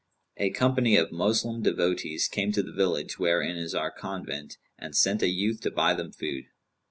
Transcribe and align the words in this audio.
A 0.37 0.49
company 0.49 0.95
of 0.95 1.11
Moslem 1.11 1.61
devotees 1.61 2.27
came 2.27 2.51
to 2.53 2.63
the 2.63 2.71
village 2.73 3.19
wherein 3.19 3.55
is 3.55 3.75
our 3.75 3.91
convent, 3.91 4.57
and 4.79 4.95
sent 4.95 5.21
a 5.21 5.27
youth 5.29 5.61
to 5.61 5.69
buy 5.69 5.93
them 5.93 6.11
food. 6.11 6.45